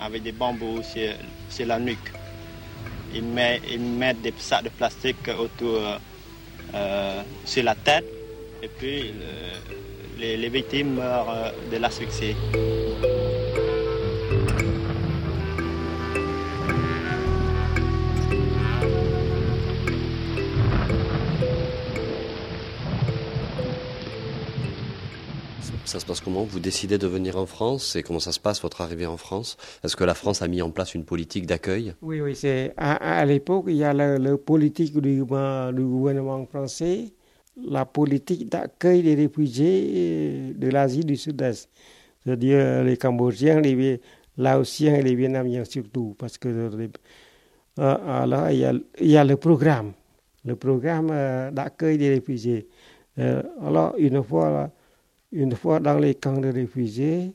avec 0.00 0.22
des 0.22 0.32
bambous 0.32 0.82
sur, 0.82 1.12
sur 1.48 1.66
la 1.66 1.78
nuque. 1.78 2.12
Il 3.14 3.24
met, 3.24 3.60
il 3.70 3.80
met 3.80 4.14
des 4.14 4.32
sacs 4.38 4.64
de 4.64 4.68
plastique 4.68 5.28
autour 5.38 5.80
euh, 6.74 7.22
sur 7.44 7.64
la 7.64 7.74
tête 7.74 8.04
et 8.62 8.68
puis 8.68 9.12
les, 10.20 10.36
les, 10.36 10.48
victimes 10.48 10.94
meurent 10.94 11.52
de 11.70 11.76
l'asphyxie. 11.78 12.34
Ça 25.90 25.98
se 25.98 26.06
passe 26.06 26.20
comment? 26.20 26.44
Vous 26.44 26.60
décidez 26.60 26.98
de 26.98 27.08
venir 27.08 27.36
en 27.36 27.46
France 27.46 27.96
et 27.96 28.04
comment 28.04 28.20
ça 28.20 28.30
se 28.30 28.38
passe 28.38 28.62
votre 28.62 28.80
arrivée 28.80 29.06
en 29.06 29.16
France? 29.16 29.56
Est-ce 29.82 29.96
que 29.96 30.04
la 30.04 30.14
France 30.14 30.40
a 30.40 30.46
mis 30.46 30.62
en 30.62 30.70
place 30.70 30.94
une 30.94 31.04
politique 31.04 31.46
d'accueil? 31.46 31.94
Oui, 32.00 32.20
oui. 32.20 32.36
C'est 32.36 32.74
à, 32.76 33.18
à 33.18 33.24
l'époque 33.24 33.64
il 33.66 33.74
y 33.74 33.82
a 33.82 33.92
la, 33.92 34.16
la 34.16 34.36
politique 34.36 34.92
du, 34.92 35.00
du, 35.16 35.24
gouvernement 35.24 36.46
français, 36.46 37.12
la 37.56 37.84
politique 37.84 38.48
d'accueil 38.48 39.02
des 39.02 39.14
réfugiés 39.14 40.54
de 40.54 40.68
l'Asie 40.68 41.04
du 41.04 41.16
Sud-Est, 41.16 41.68
c'est-à-dire 42.24 42.84
les 42.84 42.96
Cambodgiens, 42.96 43.60
les 43.60 44.00
Laotiens 44.36 44.94
et 44.96 45.02
les 45.02 45.14
Vietnamiens 45.14 45.64
surtout, 45.64 46.14
parce 46.18 46.38
que 46.38 46.48
y 47.78 47.82
a, 47.82 48.72
il 49.00 49.10
y 49.10 49.16
a 49.16 49.24
le 49.24 49.36
programme, 49.36 49.92
le 50.44 50.56
programme 50.56 51.08
d'accueil 51.52 51.98
des 51.98 52.10
réfugiés. 52.10 52.68
alors 53.16 53.94
une 53.98 54.22
fois 54.22 54.70
une 55.32 55.54
fois 55.54 55.80
dans 55.80 55.98
les 55.98 56.14
camps 56.14 56.40
de 56.40 56.48
réfugiés, 56.48 57.32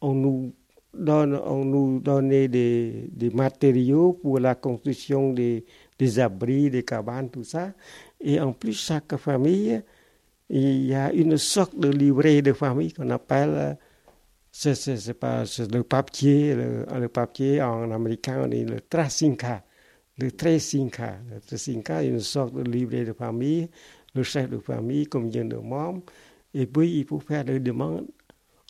on 0.00 0.14
nous, 0.14 0.52
donne, 0.94 1.34
on 1.44 1.64
nous 1.64 2.00
donnait 2.00 2.48
des, 2.48 3.08
des 3.12 3.30
matériaux 3.30 4.12
pour 4.12 4.38
la 4.38 4.54
construction 4.54 5.32
des, 5.32 5.64
des, 6.02 6.18
abris, 6.18 6.70
des 6.70 6.82
cabanes, 6.82 7.30
tout 7.30 7.44
ça. 7.44 7.72
Et 8.20 8.40
en 8.40 8.52
plus, 8.52 8.72
chaque 8.72 9.16
famille, 9.16 9.82
il 10.48 10.86
y 10.86 10.94
a 10.94 11.12
une 11.12 11.36
sorte 11.36 11.78
de 11.78 11.88
livret 11.88 12.42
de 12.42 12.52
famille 12.52 12.92
qu'on 12.92 13.10
appelle, 13.10 13.76
c'est 14.50 15.14
pas 15.14 15.44
le 15.44 15.82
papier, 15.82 16.54
le, 16.54 17.08
papier 17.08 17.62
en 17.62 17.90
américain, 17.90 18.42
on 18.44 18.48
dit 18.48 18.64
le 18.64 18.80
tracinka. 18.80 19.64
Le 20.18 20.30
tracinka. 20.30 21.18
Le 21.30 21.40
tracinka, 21.40 22.02
une 22.02 22.20
sorte 22.20 22.54
de 22.54 22.62
livret 22.62 23.04
de 23.04 23.12
famille, 23.12 23.68
le 24.14 24.22
chef 24.22 24.50
de 24.50 24.58
famille, 24.58 25.06
combien 25.06 25.44
de 25.44 25.56
membres. 25.56 26.02
Et 26.52 26.66
puis, 26.66 26.98
il 26.98 27.06
faut 27.06 27.20
faire 27.20 27.44
des 27.44 27.60
demandes 27.60 28.06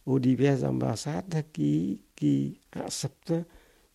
aux 0.07 0.19
diverses 0.19 0.62
ambassades 0.62 1.45
qui, 1.53 2.03
qui 2.15 2.61
acceptent 2.73 3.35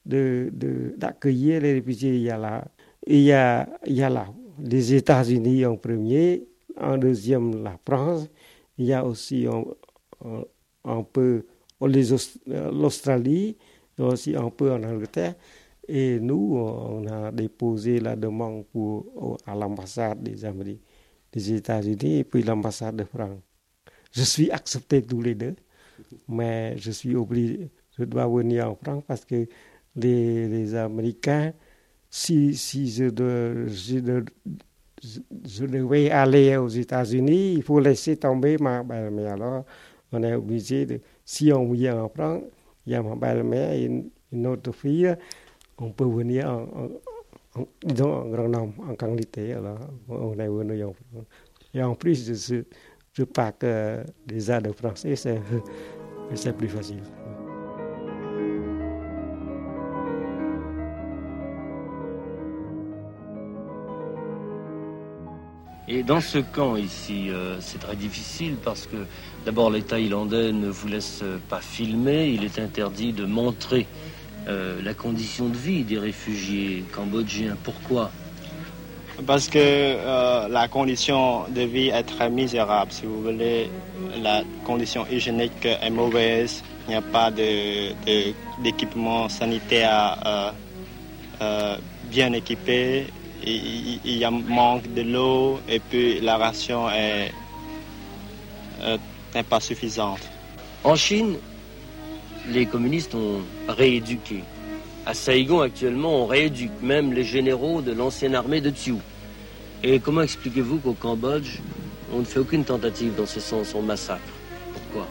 d'accueillir 0.06 1.56
de, 1.56 1.60
de, 1.60 1.68
les 1.68 1.74
réfugiés. 1.74 2.16
Il 2.16 2.24
y 2.24 2.30
a, 2.30 2.38
là, 2.38 2.66
il 3.08 3.22
y 3.22 3.32
a, 3.32 3.68
il 3.86 3.96
y 3.96 4.04
a 4.04 4.10
là 4.10 4.28
les 4.60 4.94
États-Unis 4.96 5.66
en 5.66 5.78
premier, 5.78 6.48
en 6.80 6.98
deuxième 6.98 7.64
la 7.64 7.78
France, 7.86 8.28
il 8.78 8.86
y 8.86 8.94
a 8.94 9.06
aussi 9.06 9.46
un, 9.48 9.64
un, 10.26 10.44
un 10.84 11.04
peu 11.04 11.46
l'Australie, 11.80 13.58
aussi 14.00 14.36
un 14.36 14.50
peu 14.50 14.72
en 14.72 14.84
Angleterre. 14.84 15.36
Et 15.88 16.20
nous, 16.20 16.56
on 16.58 17.08
a 17.08 17.32
déposé 17.32 18.00
la 18.00 18.16
demande 18.16 18.66
pour, 18.68 19.38
à 19.46 19.56
l'ambassade 19.56 20.22
des, 20.24 20.36
des 21.32 21.54
États-Unis 21.54 22.20
et 22.20 22.24
puis 22.24 22.44
l'ambassade 22.44 22.98
de 22.98 23.04
France. 23.06 23.40
Je 24.12 24.24
suis 24.24 24.52
accepté 24.52 25.02
tous 25.02 25.22
les 25.22 25.36
deux, 25.36 25.56
mais 26.28 26.78
je 26.78 26.92
suis 26.92 27.16
obligé, 27.16 27.70
je 27.98 28.04
dois 28.04 28.28
venir 28.28 28.70
en 28.70 28.76
France 28.76 29.04
parce 29.08 29.26
que 29.26 29.48
les, 29.96 30.48
les 30.48 30.76
Américains, 30.76 31.54
si, 32.10 32.54
je, 32.54 33.06
de, 33.10 33.68
je, 33.68 34.00
de, 34.00 34.26
je, 35.46 35.66
devais 35.66 36.10
aller 36.10 36.58
aux 36.58 36.68
États-Unis, 36.68 37.54
il 37.54 37.64
faut 37.64 37.80
laisser 37.80 38.18
tomber 38.18 38.58
ma 38.58 38.84
belle-mère. 38.84 39.34
Alors, 39.34 39.66
on 40.12 40.24
est 40.24 40.34
obligé 40.34 40.86
de, 40.86 41.02
si 41.26 41.52
on 41.52 41.72
vient 41.72 42.02
en 42.02 42.10
France, 42.10 42.44
il 42.86 42.94
y 42.94 42.96
a 42.96 43.04
ma 43.04 43.16
belle-mère 43.16 43.72
et 43.74 43.86
une, 44.32 44.48
autre 44.48 44.72
fille, 44.72 45.16
on 45.78 45.92
peut 45.92 46.06
venir 46.06 46.50
en, 46.50 46.90
grand 47.96 48.48
nombre, 48.50 48.74
en 48.90 48.96
quantité. 48.96 49.54
Alors, 49.54 49.80
on 50.08 50.38
est 50.38 50.48
venu 50.48 50.84
en 50.84 50.94
France. 50.94 51.26
Et 51.74 51.84
en 51.84 51.96
plus, 51.96 52.34
je 52.34 52.64
je 53.18 53.24
parle 53.24 53.54
que 53.60 54.04
les 54.30 54.52
arts 54.52 54.62
de 54.62 54.72
français, 54.72 55.16
c'est 55.16 55.42
plus 56.58 56.70
facile. 56.70 57.02
Et 65.90 66.04
dans 66.04 66.20
ce 66.20 66.40
camp 66.40 66.76
ici, 66.76 67.30
euh, 67.30 67.62
c'est 67.62 67.80
très 67.80 67.96
difficile 67.96 68.58
parce 68.62 68.88
que 68.88 68.98
d'abord 69.46 69.70
les 69.72 69.84
Thaïlandais 69.84 70.52
ne 70.52 70.68
vous 70.68 70.90
laissent 70.90 71.24
pas 71.48 71.62
filmer, 71.62 72.28
il 72.28 72.44
est 72.44 72.60
interdit 72.60 73.14
de 73.14 73.24
montrer 73.24 73.88
euh, 74.50 74.82
la 74.84 74.94
condition 74.94 75.48
de 75.48 75.56
vie 75.56 75.84
des 75.84 75.98
réfugiés 75.98 76.84
cambodgiens. 76.92 77.56
Pourquoi? 77.64 78.12
Parce 79.26 79.48
que 79.48 79.60
euh, 79.60 80.50
la 80.50 80.68
condition 80.68 81.46
de 81.48 81.62
vie 81.62 81.88
est 81.88 82.04
très 82.04 82.30
misérable, 82.30 82.92
si 82.92 83.06
vous 83.06 83.24
voulez. 83.24 83.70
La 84.22 84.44
condition 84.66 85.06
hygiénique 85.10 85.66
est 85.66 85.90
mauvaise. 85.90 86.64
Il 86.88 86.92
n'y 86.92 86.96
a 86.96 87.02
pas 87.02 87.32
d'équipement 87.32 89.30
sanitaire 89.30 90.54
bien 92.12 92.34
équipé. 92.34 93.08
Il, 93.46 94.00
il, 94.04 94.18
y 94.18 94.26
a 94.26 94.32
manque 94.32 94.94
de 94.94 95.02
l'eau 95.02 95.60
et 95.70 95.80
puis 95.80 96.20
la 96.22 96.38
ration 96.38 96.90
est, 96.90 97.32
n'est 99.34 99.44
pas 99.44 99.60
suffisante. 99.60 100.22
En 100.84 100.96
Chine, 100.96 101.38
les 102.50 102.66
communistes 102.66 103.16
ont 103.16 103.42
rééduqué 103.68 104.44
à 105.08 105.14
Saigon 105.14 105.62
actuellement, 105.62 106.24
on 106.24 106.26
rééduque 106.26 106.82
même 106.82 107.14
les 107.14 107.24
généraux 107.24 107.82
de 107.82 107.94
l'ancienne 107.94 108.36
armée 108.36 108.60
de 108.60 108.70
Thieu. 108.70 108.98
Et 109.82 110.02
comment 110.02 110.22
expliquez-vous 110.22 110.80
qu'au 110.80 110.92
Cambodge, 110.92 111.60
on 112.14 112.20
ne 112.20 112.26
fait 112.26 112.40
aucune 112.40 112.66
tentative 112.66 113.16
dans 113.16 113.26
ce 113.26 113.40
sens, 113.40 113.74
on 113.74 113.82
massacre? 113.82 114.22
Pourquoi? 114.74 115.08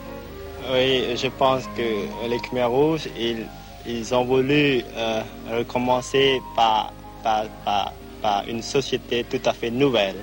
Oui, 0.71 1.15
je 1.15 1.27
pense 1.29 1.63
que 1.75 2.27
les 2.29 2.37
Khmer 2.37 2.65
Rouges, 2.65 3.07
ils, 3.19 3.47
ils 3.87 4.13
ont 4.13 4.23
voulu 4.23 4.83
euh, 4.95 5.21
recommencer 5.51 6.41
par, 6.55 6.93
par, 7.23 7.45
par, 7.65 7.91
par, 8.21 8.43
une 8.47 8.61
société 8.61 9.23
tout 9.23 9.41
à 9.45 9.53
fait 9.53 9.71
nouvelle. 9.71 10.15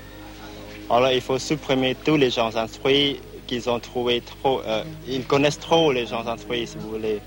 Alors 0.91 1.11
il 1.11 1.21
faut 1.21 1.39
supprimer 1.39 1.97
tous 2.05 2.17
les 2.17 2.31
gens 2.31 2.55
instruits 2.57 3.21
qu'ils 3.47 3.69
ont 3.69 3.81
trouvé 3.81 4.21
trop... 4.21 4.61
Euh, 4.67 4.85
ils 5.09 5.25
connaissent 5.25 5.59
trop 5.59 5.93
les 5.93 6.07
gens 6.07 6.27
instruits, 6.27 6.67
si 6.67 6.77
vous 6.79 6.91
voulez. 6.91 7.21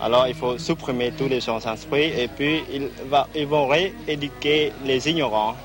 Alors 0.00 0.26
il 0.26 0.34
faut 0.34 0.56
supprimer 0.58 1.12
tous 1.12 1.28
les 1.28 1.40
gens 1.40 1.64
instruits 1.66 2.12
et 2.18 2.28
puis 2.28 2.62
ils, 2.72 2.88
va, 3.08 3.28
ils 3.34 3.46
vont 3.46 3.66
rééduquer 3.68 4.72
les 4.84 5.08
ignorants. 5.08 5.56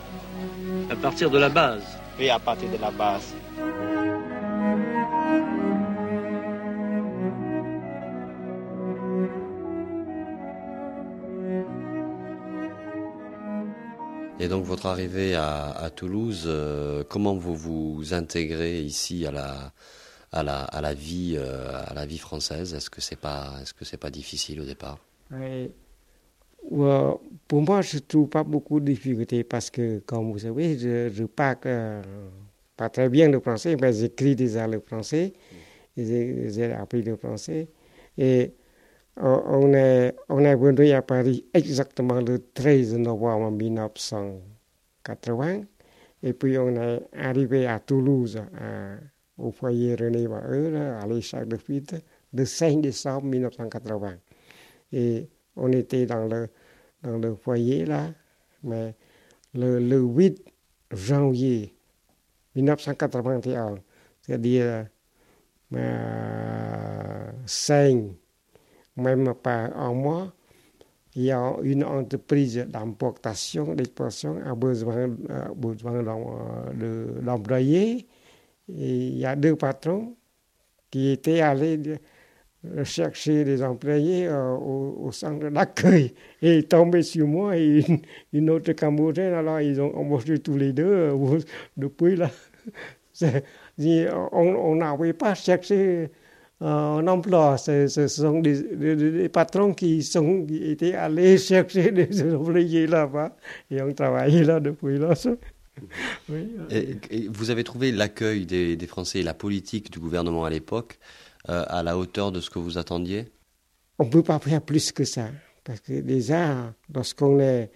À 0.91 0.95
partir 0.95 1.29
de 1.29 1.37
la 1.37 1.49
base 1.49 1.83
Oui, 2.19 2.29
à 2.29 2.39
partir 2.39 2.69
de 2.69 2.77
la 2.77 2.91
base. 2.91 3.33
Et 14.39 14.49
donc 14.49 14.65
votre 14.65 14.85
arrivée 14.85 15.33
à, 15.33 15.69
à 15.71 15.89
Toulouse, 15.89 16.43
euh, 16.45 17.03
comment 17.07 17.35
vous 17.35 17.55
vous 17.55 18.13
intégrez 18.13 18.81
ici 18.81 19.25
à 19.25 19.31
la, 19.31 19.71
à 20.33 20.43
la, 20.43 20.63
à 20.63 20.81
la, 20.81 20.93
vie, 20.93 21.35
euh, 21.37 21.71
à 21.87 21.93
la 21.93 22.05
vie 22.05 22.17
française? 22.17 22.73
Est-ce 22.73 22.89
que 22.89 22.99
c'est 22.99 23.15
pas, 23.19 23.53
est-ce 23.61 23.73
que 23.73 23.85
c'est 23.85 23.97
pas 23.97 24.09
difficile 24.09 24.59
au 24.59 24.65
départ? 24.65 24.99
Oui. 25.31 25.71
well, 26.69 27.13
Pour 27.47 27.61
moi, 27.61 27.81
je 27.81 27.97
trouve 27.99 28.27
pas 28.27 28.43
beaucoup 28.43 28.81
de 28.81 28.85
difficultés 28.91 29.45
parce 29.45 29.69
que, 29.69 29.99
comme 29.99 30.31
vous 30.33 30.39
savez, 30.39 30.77
je, 30.77 31.09
je 31.13 31.23
parle 31.23 31.57
euh, 31.65 32.01
pas 32.75 32.89
très 32.89 33.07
bien 33.07 33.29
le 33.29 33.39
français, 33.39 33.77
mais 33.81 33.93
j'écris 33.93 34.35
déjà 34.35 34.67
le 34.67 34.81
français, 34.81 35.31
j'ai, 35.95 36.49
j'ai 36.51 36.73
appris 36.73 37.01
le 37.03 37.15
français. 37.15 37.69
Et 38.17 38.51
on 39.17 39.73
est, 39.73 40.15
on 40.29 40.39
est 40.39 40.55
venu 40.55 40.91
à 40.91 41.01
Paris 41.01 41.45
exactement 41.53 42.21
le 42.21 42.39
13 42.53 42.97
novembre 42.97 43.51
1980. 43.51 45.63
Et 46.23 46.33
puis 46.33 46.57
on 46.57 46.75
est 46.75 47.01
arrivé 47.13 47.67
à 47.67 47.79
Toulouse 47.79 48.41
au 49.37 49.51
foyer 49.51 49.95
René 49.95 50.27
Maheu, 50.27 50.75
à 50.75 51.05
l'échec 51.07 51.47
de 51.47 51.55
fuite, 51.57 51.95
le 52.33 52.45
5 52.45 52.81
décembre 52.81 53.25
1980. 53.25 54.15
Et 54.91 55.29
on 55.55 55.71
était 55.71 56.05
dans 56.05 56.25
le, 56.25 56.49
dans 57.03 57.17
le 57.17 57.35
foyer 57.35 57.85
là, 57.85 58.09
mais 58.63 58.95
le, 59.53 59.79
le 59.79 59.99
8 59.99 60.43
janvier 60.91 61.73
1981, 62.55 63.75
c'est-à-dire 64.21 64.87
euh, 65.73 67.31
5, 67.45 68.05
même 68.97 69.33
pas 69.35 69.71
un 69.75 69.93
mois, 69.93 70.33
il 71.15 71.23
y 71.23 71.31
a 71.31 71.55
une 71.63 71.83
entreprise 71.83 72.57
d'importation, 72.67 73.73
d'exportation 73.73 74.37
a 74.45 74.53
besoin, 74.53 75.09
a 75.29 75.53
besoin 75.55 76.03
d'employés. 77.21 78.05
il 78.67 79.17
y 79.17 79.25
a 79.25 79.35
deux 79.35 79.55
patrons 79.55 80.15
qui 80.91 81.11
étaient 81.11 81.41
allés 81.41 81.99
chercher 82.83 83.43
des 83.43 83.63
employés 83.63 84.27
euh, 84.27 84.55
au, 84.55 85.11
centre 85.11 85.49
d'accueil. 85.49 86.13
Et 86.41 86.63
tombé 86.63 87.03
sur 87.03 87.27
moi 87.27 87.57
et 87.57 87.83
une, 88.33 88.49
autre 88.49 88.71
Cambodgienne. 88.73 89.33
Alors, 89.33 89.61
ils 89.61 89.79
ont 89.81 89.95
embauché 89.95 90.39
tous 90.39 90.57
les 90.57 90.73
deux. 90.73 90.85
Euh, 90.85 91.39
depuis 91.77 92.15
là, 92.15 92.29
on 94.31 94.75
n'avait 94.75 95.13
pas 95.13 95.35
cherché 95.35 96.09
un 96.61 97.07
emploi. 97.07 97.57
Ce, 97.57 98.07
sont 98.07 98.39
des, 98.39 98.63
des, 98.75 98.95
des, 98.95 99.29
patrons 99.29 99.73
qui, 99.73 100.03
sont, 100.03 100.45
qui 100.45 100.63
étaient 100.71 100.95
allés 100.95 101.37
chercher 101.37 101.91
des 101.91 102.23
ouvriers 102.23 102.87
là-bas 102.87 103.35
et 103.69 103.81
on 103.81 103.93
travaillait 103.93 104.43
là 104.43 104.59
depuis 104.59 104.97
là. 104.97 105.13
Oui, 106.29 106.55
et, 106.69 106.97
et 107.11 107.27
vous 107.27 107.49
avez 107.49 107.65
trouvé 107.65 107.91
l'accueil 107.91 108.45
des, 108.45 108.77
des, 108.77 108.87
Français 108.87 109.19
et 109.19 109.23
la 109.23 109.33
politique 109.33 109.91
du 109.91 109.99
gouvernement 109.99 110.45
à 110.45 110.49
l'époque 110.49 110.97
euh, 111.49 111.65
à 111.67 111.83
la 111.83 111.97
hauteur 111.97 112.31
de 112.31 112.39
ce 112.39 112.49
que 112.49 112.59
vous 112.59 112.77
attendiez? 112.77 113.25
On 113.99 114.05
ne 114.05 114.09
peut 114.09 114.23
pas 114.23 114.39
faire 114.39 114.61
plus 114.61 114.91
que 114.91 115.03
ça. 115.03 115.29
Parce 115.63 115.81
que 115.81 115.99
déjà, 115.99 116.73
lorsqu'on 116.93 117.39
est, 117.39 117.71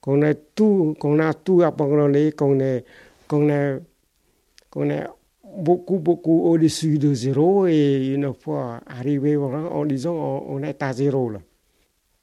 qu'on 0.00 0.22
est 0.22 0.54
tout, 0.54 0.96
qu'on 1.00 1.18
a 1.18 1.34
tout 1.34 1.62
abandonné, 1.62 2.32
qu'on 2.32 2.60
est, 2.60 2.84
qu'on 3.26 3.48
est, 3.48 3.80
qu'on 4.70 4.88
est 4.90 5.06
beaucoup, 5.56 5.98
beaucoup 5.98 6.44
au-dessus 6.44 6.98
de 6.98 7.12
zéro, 7.14 7.66
et 7.66 8.08
une 8.14 8.32
fois 8.34 8.80
arrivé 8.86 9.36
en 9.36 9.84
disant 9.84 10.14
on, 10.14 10.56
on 10.56 10.62
est 10.62 10.82
à 10.82 10.92
zéro, 10.92 11.30
là. 11.30 11.40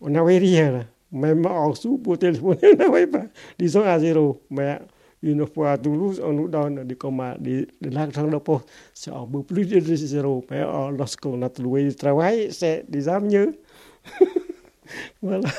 on 0.02 0.10
n'avait 0.10 0.38
rien. 0.38 0.72
Là. 0.72 0.84
Même 1.12 1.46
en 1.46 1.74
sous 1.74 1.98
pour 1.98 2.18
téléphoner, 2.18 2.60
on 2.74 2.76
n'avait 2.78 3.08
pas. 3.08 3.26
Disons 3.58 3.84
à 3.84 4.00
zéro. 4.00 4.42
Mais 4.50 4.80
une 5.24 5.46
fois 5.48 5.72
à 5.72 5.78
Toulouse, 5.78 6.22
on 6.24 6.34
nous 6.34 6.48
donne 6.48 6.84
de, 6.84 6.96
de, 6.96 7.68
de 7.82 7.90
l'argent 7.90 8.28
de 8.28 8.38
poste. 8.38 8.68
C'est 8.94 9.12
un 9.12 9.26
peu 9.26 9.44
plus 9.44 9.66
de 9.66 9.80
zéro. 9.96 10.46
Mais 10.50 10.62
lorsqu'on 10.98 11.42
a 11.42 11.50
trouvé 11.50 11.84
du 11.88 11.96
travail, 11.96 12.52
c'est 12.52 12.86
déjà 12.90 13.20
mieux. 13.20 13.56
voilà. 15.22 15.50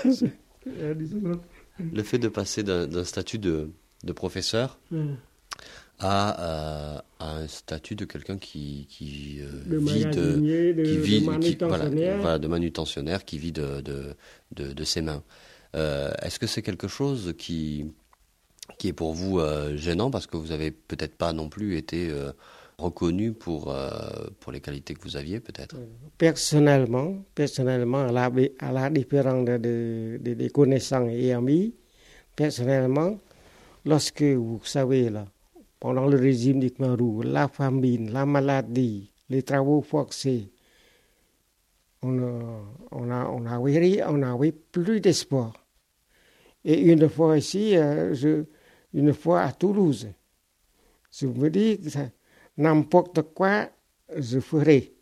Le 0.66 2.02
fait 2.02 2.18
de 2.18 2.28
passer 2.28 2.62
d'un 2.62 3.04
statut 3.04 3.38
de, 3.38 3.70
de 4.04 4.12
professeur 4.12 4.78
mm. 4.90 5.14
À, 6.00 6.40
euh, 6.40 6.98
à, 7.18 7.36
un 7.36 7.48
statut 7.48 7.94
de 7.94 8.04
quelqu'un 8.04 8.38
qui, 8.38 8.86
qui 8.88 9.40
euh, 9.40 9.78
vit 9.78 10.04
de, 10.04 10.72
de, 10.72 10.82
qui 10.82 10.98
vit, 10.98 11.20
de 11.20 11.26
manutentionnaire. 11.26 12.16
Qui, 12.16 12.20
voilà, 12.22 12.38
de 12.38 12.48
manutentionnaire, 12.48 13.24
qui 13.24 13.38
vit 13.38 13.52
de, 13.52 14.14
ses 14.84 15.02
mains. 15.02 15.22
Euh, 15.76 16.12
Est-ce 16.22 16.38
que 16.38 16.46
c'est 16.46 16.62
quelque 16.62 16.88
chose 16.88 17.34
qui, 17.36 17.92
qui 18.78 18.88
est 18.88 18.92
pour 18.92 19.12
vous 19.12 19.40
euh, 19.40 19.76
gênant 19.76 20.10
parce 20.10 20.26
que 20.26 20.36
vous 20.36 20.48
n'avez 20.48 20.70
peut-être 20.70 21.16
pas 21.16 21.32
non 21.32 21.48
plus 21.48 21.76
été 21.76 22.12
reconnu 22.78 23.32
pour, 23.32 23.74
pour 24.38 24.52
les 24.52 24.60
qualités 24.60 24.94
que 24.94 25.02
vous 25.02 25.16
aviez 25.16 25.40
peut-être? 25.40 25.76
Personnellement, 26.16 27.24
personnellement 27.34 28.06
à, 28.06 28.12
la, 28.12 28.30
à 28.60 28.72
la 28.72 28.88
différence 28.90 29.44
de, 29.44 29.56
de, 29.56 30.18
de, 30.22 30.34
des 30.34 30.50
connaissances 30.50 31.10
et 31.12 31.32
amis, 31.32 31.74
personnellement, 32.36 33.18
lorsque 33.84 34.22
vous 34.22 34.60
savez, 34.62 35.10
là, 35.10 35.26
pendant 35.80 36.06
le 36.06 36.16
régime 36.16 36.60
du 36.60 36.70
Khmer 36.70 36.96
la 37.24 37.48
famine, 37.48 38.10
la 38.10 38.26
maladie, 38.26 39.12
les 39.28 39.42
travaux 39.42 39.82
forcés, 39.82 40.50
on, 42.02 42.18
a, 43.10 43.28
on, 43.28 44.22
avait 44.22 44.52
plus 44.52 45.00
d'espoir. 45.00 45.52
Et 46.64 46.80
une 46.80 47.08
fois 47.08 47.38
ici, 47.38 47.76
euh, 47.76 48.44
une 48.94 49.12
fois 49.12 49.42
à 49.42 49.52
Toulouse. 49.52 50.08
Je 51.10 51.26
me 51.26 51.50
dis 51.50 51.80
n'importe 52.56 53.22
quoi, 53.34 53.68
je 54.16 54.40
ferai 54.40 54.94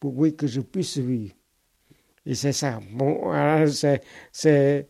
pour 0.00 0.26
que 0.36 0.46
je 0.46 0.60
puisse 0.60 0.98
vivre. 0.98 1.34
Et 2.26 2.34
c'est 2.34 2.52
ça. 2.52 2.80
Bon, 2.92 3.32
c'est, 4.32 4.84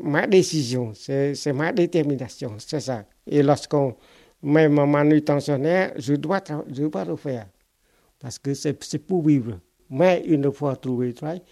ma 0.00 0.26
décision, 0.26 0.92
c'est 0.94 1.52
ma 1.52 1.72
détermination, 1.72 2.56
c'est 2.58 2.80
ça. 2.80 3.06
Et 3.26 3.42
lorsqu'on 3.42 3.96
met 4.42 4.68
mon 4.68 4.86
manutentionnaire, 4.86 5.92
je 5.96 6.14
dois, 6.14 6.42
je 6.68 6.84
dois 6.84 7.04
le 7.04 7.16
faire. 7.16 7.46
Parce 8.18 8.38
que 8.38 8.54
c'est, 8.54 8.98
pour 8.98 9.26
vivre. 9.26 9.58
Mais 9.90 10.22
une 10.26 10.50
fois 10.52 10.76
trouvé 10.76 11.08
le 11.08 11.14
travail, 11.14 11.42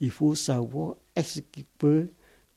il 0.00 0.10
faut 0.10 0.34
savoir 0.34 0.96
est-ce 1.14 1.40
qu'on 1.78 2.08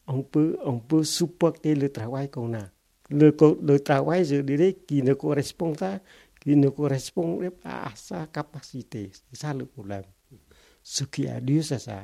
on 0.07 0.23
peut, 0.23 0.57
on 0.63 0.79
peut 0.79 1.03
supporter 1.03 1.75
le 1.75 1.89
travail 1.89 2.29
qu'on 2.29 2.53
a 2.53 2.63
le, 3.09 3.77
travail, 3.77 4.25
je 4.25 4.41
dirais, 4.41 4.75
qui 4.87 5.01
ne 5.01 5.13
correspond 5.13 5.73
pas, 5.73 5.99
qui 6.41 6.55
ne 6.55 6.69
correspond 6.69 7.39
pas 7.61 7.83
à 7.85 7.91
sa 7.95 8.27
capacité. 8.27 9.11
C'est 9.13 9.39
ça 9.39 9.53
le 9.53 9.65
problème. 9.65 10.03
Ce 10.83 11.03
qui 11.03 11.27
a 11.27 11.39
dû, 11.39 11.63
c'est 11.63 11.79
ça. 11.79 12.03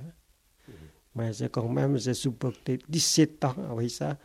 Mais 1.16 1.32
quand 1.52 1.70
même, 1.70 1.98
j'ai 1.98 2.14
supporté 2.14 2.80
17 2.90 3.46
ans 3.46 3.56
avec 3.72 3.92
ça. 3.92 4.18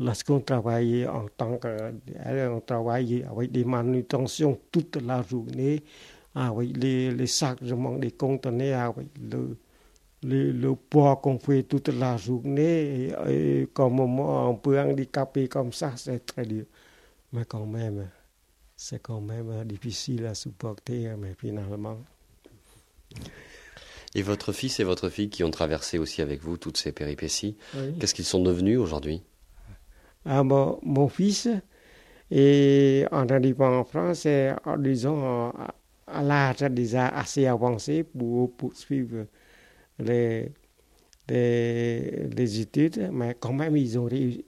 Lorsqu'on 0.00 0.40
travaillait 0.40 1.06
en 1.08 1.26
tant 1.36 1.58
que, 1.58 1.92
on 2.48 2.60
travaillait 2.60 3.24
avec 3.24 3.50
des 3.50 3.64
manutentions 3.64 4.58
toute 4.70 4.96
la 4.96 5.22
journée, 5.22 5.82
avec 6.34 6.76
les, 6.76 7.10
les 7.10 7.26
chargements 7.26 7.96
des 7.98 8.12
conteneurs, 8.12 8.94
avec 8.96 9.08
le, 9.20 9.56
le, 10.22 10.74
poids 10.74 11.16
qu'on 11.16 11.38
fait 11.40 11.64
toute 11.64 11.88
la 11.88 12.16
journée, 12.16 13.10
et, 13.26 13.60
et 13.62 13.66
comme 13.72 13.98
un 14.00 14.54
peu 14.54 14.78
handicapé 14.78 15.48
comme 15.48 15.72
ça, 15.72 15.92
c'est 15.96 16.24
très 16.24 16.46
dur. 16.46 16.64
Mais 17.32 17.44
quand 17.44 17.66
même, 17.66 18.08
c'est 18.76 19.02
quand 19.02 19.20
même 19.20 19.64
difficile 19.64 20.26
à 20.26 20.34
supporter, 20.34 21.08
mais 21.18 21.34
finalement. 21.36 21.98
Et 24.14 24.22
votre 24.22 24.52
fils 24.52 24.78
et 24.78 24.84
votre 24.84 25.08
fille 25.08 25.28
qui 25.28 25.42
ont 25.42 25.50
traversé 25.50 25.98
aussi 25.98 26.22
avec 26.22 26.40
vous 26.40 26.56
toutes 26.56 26.76
ces 26.76 26.92
péripéties, 26.92 27.56
qu'est-ce 27.98 28.14
qu'ils 28.14 28.24
sont 28.24 28.42
devenus 28.42 28.78
aujourd'hui 28.78 29.22
bon, 30.44 30.78
Mon 30.82 31.08
fils, 31.08 31.48
et 32.30 33.04
en 33.10 33.26
arrivant 33.28 33.78
en 33.80 33.84
France, 33.84 34.26
et, 34.26 34.52
disons, 34.78 35.52
à 36.06 36.22
l'âge 36.22 36.60
déjà 36.70 37.08
assez 37.08 37.46
avancé 37.46 38.04
pour 38.04 38.54
poursuivre 38.56 39.26
les, 39.98 40.52
les, 41.28 42.28
les, 42.28 42.60
études, 42.60 43.10
mais 43.12 43.36
quand 43.38 43.52
même, 43.52 43.76
ils 43.76 43.98
ont 43.98 44.04
réussi, 44.04 44.44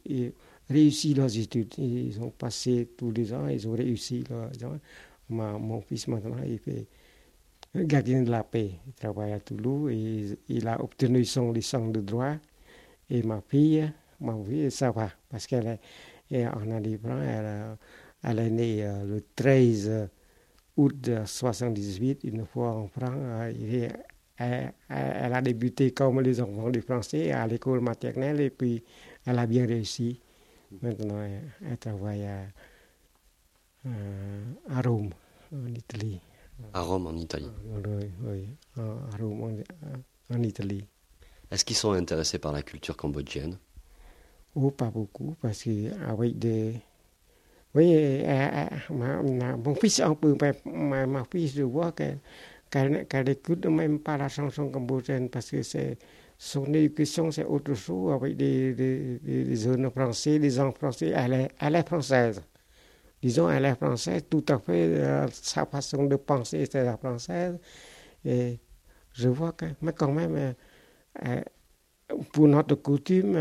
réussi 0.68 1.14
leurs 1.14 1.36
études. 1.36 1.74
Ils 1.78 2.20
ont 2.20 2.30
passé 2.30 2.88
tous 2.96 3.10
les 3.10 3.32
ans, 3.32 3.48
ils 3.48 3.66
ont 3.68 3.72
réussi 3.72 4.24
leurs 4.30 4.50
Ma, 5.28 5.52
Mon 5.58 5.80
fils, 5.80 6.08
maintenant, 6.08 6.36
il 6.44 6.58
fait 6.58 6.86
gardien 7.74 8.22
de 8.22 8.30
la 8.30 8.42
paix. 8.42 8.72
Il 8.86 8.92
travaille 8.94 9.32
à 9.32 9.40
Toulouse 9.40 9.92
et 9.92 10.38
il 10.48 10.66
a 10.68 10.82
obtenu 10.82 11.24
son 11.24 11.52
licence 11.52 11.92
de 11.92 12.00
droit. 12.00 12.34
Et 13.08 13.22
ma 13.22 13.40
fille, 13.40 13.90
ma 14.20 14.35
ça 14.70 14.90
va, 14.90 15.11
parce 15.28 15.46
qu'elle 15.46 15.78
est, 16.30 16.46
en 16.46 16.70
Alibran, 16.70 17.20
elle, 17.20 17.76
elle 18.22 18.38
est 18.38 18.50
née 18.50 18.85
euh, 18.85 19.04
le 19.04 19.24
13 19.35 20.09
août 20.76 20.94
1978, 21.09 22.24
une 22.24 22.46
fois 22.46 22.72
en 22.72 22.88
France. 22.88 23.11
Elle, 23.12 23.92
elle, 24.37 24.72
elle, 24.88 25.33
a 25.35 25.42
débuté 25.42 25.92
comme 25.92 26.20
les 26.20 26.40
enfants 26.40 26.70
du 26.70 26.80
français 26.80 27.30
à 27.33 27.46
l'école 27.46 27.80
maternelle 27.80 28.40
et 28.40 28.50
puis 28.50 28.83
elle 29.26 29.38
a 29.38 29.46
bien 29.46 29.66
réussi. 29.66 30.20
Maintenant, 30.80 31.20
elle, 31.22 31.42
elle 31.68 31.78
travaille 31.78 32.24
à, 32.24 32.42
euh, 33.87 34.44
à, 34.68 34.80
Rome, 34.80 35.11
en 35.52 35.66
Italie. 35.66 36.20
À 36.72 36.80
Rome, 36.80 37.06
en 37.06 37.16
Italie 37.16 37.50
Oui, 37.66 38.11
oui 38.22 38.48
à 38.76 39.16
Rome, 39.18 39.42
en, 40.30 40.35
en 40.35 40.42
Italie. 40.42 40.87
Est-ce 41.50 41.64
qu'ils 41.64 41.76
sont 41.76 41.92
intéressés 41.92 42.38
par 42.38 42.52
la 42.52 42.62
culture 42.62 42.96
cambodgienne? 42.96 43.59
Oh, 44.54 44.70
pas 44.70 44.90
beaucoup, 44.90 45.34
parce 45.40 45.62
qu'avec 45.64 46.38
des. 46.38 46.74
Oui, 47.74 47.94
euh, 47.94 48.66
ma, 48.90 49.22
mon 49.56 49.74
fils 49.76 50.00
un 50.00 50.14
peu, 50.14 50.36
ma, 50.64 51.06
ma 51.06 51.24
fille, 51.24 51.48
je 51.48 51.62
vois 51.62 51.92
qu'elle 51.92 52.18
qu'elle 52.70 53.24
n'écoute 53.26 53.66
même 53.66 54.00
pas 54.00 54.16
la 54.16 54.28
chanson 54.28 54.70
cambodgienne 54.70 55.28
parce 55.30 55.50
que 55.50 55.62
c'est 55.62 55.98
son 56.38 56.64
éducation, 56.74 57.30
c'est 57.30 57.44
autre 57.44 57.74
chose 57.74 58.12
avec 58.12 58.36
des, 58.36 58.74
des, 58.74 59.18
des, 59.20 59.56
jeunes 59.56 59.90
français, 59.90 60.38
des 60.38 60.50
gens 60.50 60.72
français. 60.72 61.12
Elle 61.14 61.32
est, 61.34 61.48
elle 61.60 61.76
est 61.76 61.86
française. 61.86 62.42
disons, 63.22 63.50
elle 63.50 63.66
est 63.66 63.74
française, 63.76 64.24
tout 64.30 64.44
à 64.48 64.58
fait, 64.58 65.28
sa 65.32 65.66
façon 65.66 66.04
de 66.06 66.16
penser, 66.16 66.66
c'est 66.70 66.84
la 66.84 66.96
française. 66.96 67.58
Et 68.24 68.58
je 69.12 69.28
vois 69.28 69.52
que, 69.52 69.66
mais 69.82 69.92
quand 69.92 70.12
même, 70.12 70.54
pour 72.32 72.48
notre 72.48 72.74
coutume, 72.76 73.38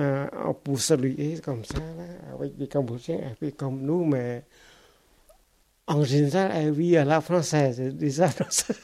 pour 0.64 0.80
saluer 0.80 1.40
comme 1.44 1.64
ça, 1.64 1.80
avec 2.34 2.56
des 2.58 2.68
Cambodgiens, 2.68 3.34
puis 3.40 3.54
comme 3.54 3.82
nous, 3.82 4.06
mais 4.06 4.44
en 5.90 6.04
général, 6.04 6.52
elle 6.54 6.72
vit 6.72 6.98
à 6.98 7.04
la 7.04 7.20
française, 7.20 7.82
disons, 7.96 8.26